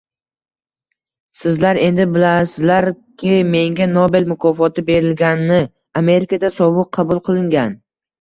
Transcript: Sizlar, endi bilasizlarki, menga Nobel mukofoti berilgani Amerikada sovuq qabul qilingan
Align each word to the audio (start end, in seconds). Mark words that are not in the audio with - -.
Sizlar, 1.41 1.79
endi 1.89 2.05
bilasizlarki, 2.15 3.35
menga 3.55 3.87
Nobel 3.91 4.25
mukofoti 4.31 4.85
berilgani 4.87 5.59
Amerikada 6.03 6.51
sovuq 6.57 6.89
qabul 6.99 7.21
qilingan 7.29 7.77